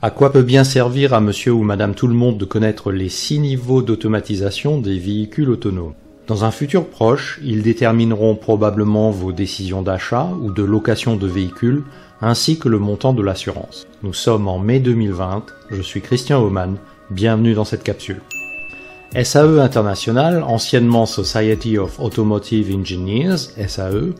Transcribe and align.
À 0.00 0.10
quoi 0.10 0.30
peut 0.30 0.42
bien 0.42 0.62
servir 0.62 1.12
à 1.12 1.20
monsieur 1.20 1.52
ou 1.52 1.64
madame 1.64 1.96
tout 1.96 2.06
le 2.06 2.14
monde 2.14 2.38
de 2.38 2.44
connaître 2.44 2.92
les 2.92 3.08
six 3.08 3.40
niveaux 3.40 3.82
d'automatisation 3.82 4.80
des 4.80 4.96
véhicules 4.96 5.50
autonomes? 5.50 5.94
Dans 6.28 6.44
un 6.44 6.52
futur 6.52 6.86
proche, 6.86 7.40
ils 7.42 7.64
détermineront 7.64 8.36
probablement 8.36 9.10
vos 9.10 9.32
décisions 9.32 9.82
d'achat 9.82 10.30
ou 10.40 10.52
de 10.52 10.62
location 10.62 11.16
de 11.16 11.26
véhicules 11.26 11.82
ainsi 12.20 12.60
que 12.60 12.68
le 12.68 12.78
montant 12.78 13.12
de 13.12 13.24
l'assurance. 13.24 13.88
Nous 14.04 14.12
sommes 14.12 14.46
en 14.46 14.60
mai 14.60 14.78
2020, 14.78 15.46
je 15.72 15.82
suis 15.82 16.00
Christian 16.00 16.44
Oman, 16.44 16.76
bienvenue 17.10 17.54
dans 17.54 17.64
cette 17.64 17.82
capsule. 17.82 18.22
SAE 19.20 19.58
International, 19.58 20.44
anciennement 20.44 21.06
Society 21.06 21.76
of 21.76 21.98
Automotive 21.98 22.72
Engineers, 22.72 23.36
SAE, 23.66 24.12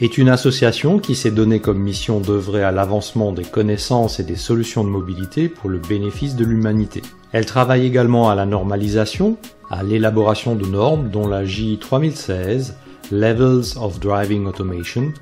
est 0.00 0.16
une 0.16 0.28
association 0.28 0.98
qui 0.98 1.14
s'est 1.14 1.30
donnée 1.30 1.60
comme 1.60 1.78
mission 1.78 2.20
d'œuvrer 2.20 2.62
à 2.62 2.72
l'avancement 2.72 3.32
des 3.32 3.44
connaissances 3.44 4.18
et 4.18 4.22
des 4.22 4.36
solutions 4.36 4.82
de 4.82 4.88
mobilité 4.88 5.48
pour 5.48 5.68
le 5.68 5.78
bénéfice 5.78 6.36
de 6.36 6.44
l'humanité. 6.44 7.02
Elle 7.32 7.44
travaille 7.44 7.86
également 7.86 8.30
à 8.30 8.34
la 8.34 8.46
normalisation, 8.46 9.36
à 9.70 9.82
l'élaboration 9.82 10.54
de 10.54 10.66
normes 10.66 11.10
dont 11.10 11.28
la 11.28 11.44
J3016, 11.44 12.72
Levels 13.12 13.78
of 13.78 14.00
Driving 14.00 14.46
Automation, 14.46 15.12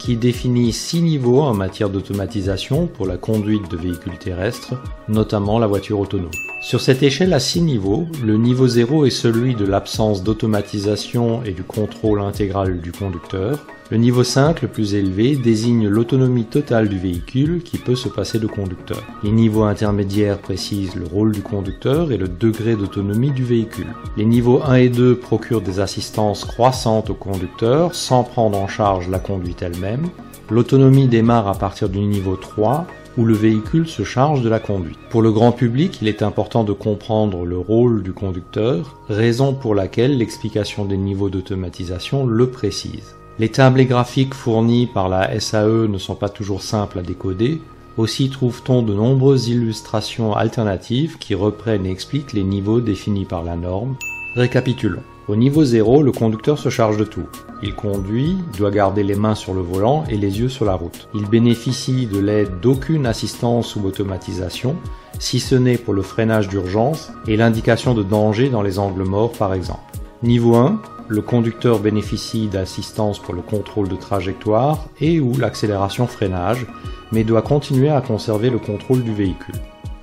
qui 0.00 0.16
définit 0.16 0.72
six 0.72 1.02
niveaux 1.02 1.42
en 1.42 1.54
matière 1.54 1.90
d'automatisation 1.90 2.86
pour 2.86 3.06
la 3.06 3.18
conduite 3.18 3.70
de 3.70 3.76
véhicules 3.76 4.18
terrestres, 4.18 4.74
notamment 5.08 5.58
la 5.58 5.66
voiture 5.66 6.00
autonome. 6.00 6.30
Sur 6.62 6.80
cette 6.80 7.02
échelle 7.02 7.34
à 7.34 7.38
six 7.38 7.60
niveaux, 7.60 8.06
le 8.24 8.38
niveau 8.38 8.66
0 8.66 9.04
est 9.04 9.10
celui 9.10 9.54
de 9.54 9.66
l'absence 9.66 10.24
d'automatisation 10.24 11.42
et 11.44 11.52
du 11.52 11.62
contrôle 11.62 12.20
intégral 12.20 12.80
du 12.80 12.92
conducteur. 12.92 13.66
Le 13.90 13.96
niveau 13.96 14.22
5, 14.22 14.62
le 14.62 14.68
plus 14.68 14.94
élevé, 14.94 15.34
désigne 15.34 15.88
l'autonomie 15.88 16.44
totale 16.44 16.88
du 16.88 16.96
véhicule 16.96 17.60
qui 17.60 17.76
peut 17.76 17.96
se 17.96 18.08
passer 18.08 18.38
de 18.38 18.46
conducteur. 18.46 19.02
Les 19.24 19.32
niveaux 19.32 19.64
intermédiaires 19.64 20.38
précisent 20.38 20.94
le 20.94 21.06
rôle 21.06 21.32
du 21.32 21.42
conducteur 21.42 22.12
et 22.12 22.16
le 22.16 22.28
degré 22.28 22.76
d'autonomie 22.76 23.32
du 23.32 23.42
véhicule. 23.42 23.88
Les 24.16 24.24
niveaux 24.24 24.62
1 24.62 24.74
et 24.74 24.88
2 24.90 25.16
procurent 25.16 25.60
des 25.60 25.80
assistances 25.80 26.44
croissantes 26.44 27.10
au 27.10 27.14
conducteur 27.14 27.96
sans 27.96 28.22
prendre 28.22 28.58
en 28.58 28.68
charge 28.68 29.08
la 29.08 29.18
conduite 29.18 29.60
elle-même. 29.62 29.89
L'autonomie 30.50 31.08
démarre 31.08 31.48
à 31.48 31.54
partir 31.54 31.88
du 31.88 32.00
niveau 32.00 32.36
3 32.36 32.86
où 33.18 33.24
le 33.24 33.34
véhicule 33.34 33.88
se 33.88 34.04
charge 34.04 34.42
de 34.42 34.48
la 34.48 34.60
conduite. 34.60 34.98
Pour 35.10 35.22
le 35.22 35.32
grand 35.32 35.52
public, 35.52 35.98
il 36.00 36.08
est 36.08 36.22
important 36.22 36.64
de 36.64 36.72
comprendre 36.72 37.44
le 37.44 37.58
rôle 37.58 38.02
du 38.02 38.12
conducteur, 38.12 38.96
raison 39.08 39.52
pour 39.52 39.74
laquelle 39.74 40.16
l'explication 40.16 40.84
des 40.84 40.96
niveaux 40.96 41.28
d'automatisation 41.28 42.26
le 42.26 42.50
précise. 42.50 43.14
Les 43.38 43.48
tables 43.48 43.80
et 43.80 43.86
graphiques 43.86 44.34
fournis 44.34 44.86
par 44.86 45.08
la 45.08 45.38
SAE 45.40 45.88
ne 45.88 45.98
sont 45.98 46.14
pas 46.14 46.28
toujours 46.28 46.62
simples 46.62 46.98
à 46.98 47.02
décoder, 47.02 47.60
aussi 47.96 48.30
trouve-t-on 48.30 48.82
de 48.82 48.94
nombreuses 48.94 49.48
illustrations 49.48 50.34
alternatives 50.34 51.18
qui 51.18 51.34
reprennent 51.34 51.86
et 51.86 51.90
expliquent 51.90 52.32
les 52.32 52.44
niveaux 52.44 52.80
définis 52.80 53.24
par 53.24 53.42
la 53.42 53.56
norme. 53.56 53.96
Récapitulons. 54.36 55.02
Au 55.28 55.36
niveau 55.36 55.64
0, 55.64 56.02
le 56.02 56.12
conducteur 56.12 56.58
se 56.58 56.70
charge 56.70 56.96
de 56.96 57.04
tout. 57.04 57.26
Il 57.62 57.74
conduit, 57.74 58.38
doit 58.56 58.70
garder 58.70 59.02
les 59.02 59.14
mains 59.14 59.34
sur 59.34 59.54
le 59.54 59.60
volant 59.60 60.04
et 60.08 60.16
les 60.16 60.40
yeux 60.40 60.48
sur 60.48 60.64
la 60.64 60.74
route. 60.74 61.08
Il 61.14 61.28
bénéficie 61.28 62.06
de 62.06 62.18
l'aide 62.18 62.60
d'aucune 62.60 63.06
assistance 63.06 63.76
ou 63.76 63.84
automatisation, 63.84 64.76
si 65.18 65.38
ce 65.38 65.54
n'est 65.54 65.78
pour 65.78 65.94
le 65.94 66.02
freinage 66.02 66.48
d'urgence 66.48 67.12
et 67.28 67.36
l'indication 67.36 67.94
de 67.94 68.02
danger 68.02 68.48
dans 68.48 68.62
les 68.62 68.78
angles 68.78 69.04
morts 69.04 69.32
par 69.32 69.54
exemple. 69.54 69.82
Niveau 70.22 70.56
1, 70.56 70.80
le 71.08 71.22
conducteur 71.22 71.80
bénéficie 71.80 72.46
d'assistance 72.46 73.18
pour 73.18 73.34
le 73.34 73.42
contrôle 73.42 73.88
de 73.88 73.96
trajectoire 73.96 74.86
et 75.00 75.20
ou 75.20 75.36
l'accélération 75.36 76.06
freinage, 76.06 76.66
mais 77.12 77.24
doit 77.24 77.42
continuer 77.42 77.90
à 77.90 78.00
conserver 78.00 78.48
le 78.48 78.58
contrôle 78.58 79.02
du 79.02 79.12
véhicule. 79.12 79.60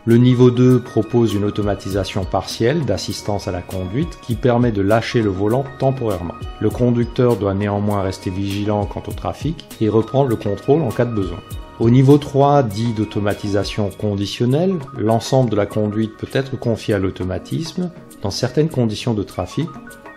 Le 0.07 0.15
niveau 0.15 0.51
2 0.51 0.79
propose 0.79 1.33
une 1.33 1.43
automatisation 1.43 2.23
partielle 2.23 2.85
d'assistance 2.85 3.49
à 3.49 3.51
la 3.51 3.61
conduite 3.61 4.19
qui 4.21 4.35
permet 4.35 4.71
de 4.71 4.81
lâcher 4.81 5.21
le 5.21 5.29
volant 5.29 5.65
temporairement. 5.79 6.35
Le 6.61 6.69
conducteur 6.69 7.35
doit 7.35 7.53
néanmoins 7.53 8.01
rester 8.03 8.29
vigilant 8.29 8.85
quant 8.85 9.03
au 9.05 9.11
trafic 9.11 9.65
et 9.81 9.89
reprendre 9.89 10.29
le 10.29 10.37
contrôle 10.37 10.81
en 10.81 10.91
cas 10.91 11.03
de 11.03 11.13
besoin. 11.13 11.39
Au 11.81 11.89
niveau 11.89 12.17
3, 12.17 12.63
dit 12.63 12.93
d'automatisation 12.93 13.89
conditionnelle, 13.89 14.75
l'ensemble 14.97 15.49
de 15.49 15.57
la 15.57 15.65
conduite 15.65 16.15
peut 16.15 16.29
être 16.31 16.57
confié 16.57 16.93
à 16.93 16.99
l'automatisme 16.99 17.91
dans 18.21 18.31
certaines 18.31 18.69
conditions 18.69 19.13
de 19.13 19.23
trafic 19.23 19.67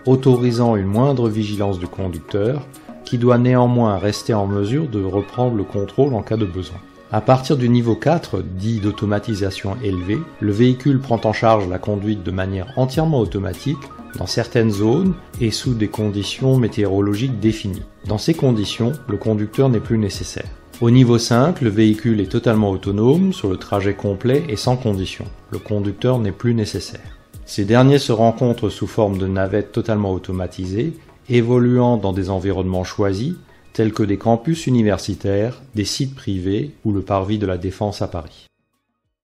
autorisant 0.06 0.76
une 0.76 0.86
moindre 0.86 1.28
vigilance 1.28 1.80
du 1.80 1.88
conducteur, 1.88 2.62
qui 3.04 3.18
doit 3.18 3.38
néanmoins 3.38 3.98
rester 3.98 4.34
en 4.34 4.46
mesure 4.46 4.86
de 4.86 5.02
reprendre 5.02 5.56
le 5.56 5.64
contrôle 5.64 6.14
en 6.14 6.22
cas 6.22 6.36
de 6.36 6.46
besoin. 6.46 6.78
À 7.12 7.20
partir 7.20 7.56
du 7.56 7.68
niveau 7.68 7.96
4, 7.96 8.40
dit 8.40 8.78
d'automatisation 8.78 9.76
élevée, 9.82 10.20
le 10.38 10.52
véhicule 10.52 11.00
prend 11.00 11.20
en 11.24 11.32
charge 11.32 11.66
la 11.66 11.80
conduite 11.80 12.22
de 12.22 12.30
manière 12.30 12.72
entièrement 12.76 13.18
automatique 13.18 13.80
dans 14.16 14.26
certaines 14.26 14.70
zones 14.70 15.14
et 15.40 15.50
sous 15.50 15.74
des 15.74 15.88
conditions 15.88 16.56
météorologiques 16.56 17.40
définies. 17.40 17.82
Dans 18.06 18.16
ces 18.16 18.34
conditions, 18.34 18.92
le 19.08 19.16
conducteur 19.16 19.68
n'est 19.68 19.80
plus 19.80 19.98
nécessaire. 19.98 20.46
Au 20.80 20.92
niveau 20.92 21.18
5, 21.18 21.60
le 21.62 21.70
véhicule 21.70 22.20
est 22.20 22.30
totalement 22.30 22.70
autonome 22.70 23.32
sur 23.32 23.48
le 23.48 23.56
trajet 23.56 23.94
complet 23.94 24.44
et 24.48 24.54
sans 24.54 24.76
condition. 24.76 25.24
Le 25.50 25.58
conducteur 25.58 26.20
n'est 26.20 26.30
plus 26.30 26.54
nécessaire. 26.54 27.18
Ces 27.44 27.64
derniers 27.64 27.98
se 27.98 28.12
rencontrent 28.12 28.68
sous 28.68 28.86
forme 28.86 29.18
de 29.18 29.26
navettes 29.26 29.72
totalement 29.72 30.12
automatisées, 30.12 30.92
évoluant 31.28 31.96
dans 31.96 32.12
des 32.12 32.30
environnements 32.30 32.84
choisis, 32.84 33.34
tels 33.72 33.92
que 33.92 34.02
des 34.02 34.18
campus 34.18 34.66
universitaires, 34.66 35.60
des 35.74 35.84
sites 35.84 36.14
privés 36.14 36.72
ou 36.84 36.92
le 36.92 37.02
parvis 37.02 37.38
de 37.38 37.46
la 37.46 37.58
Défense 37.58 38.02
à 38.02 38.08
Paris. 38.08 38.49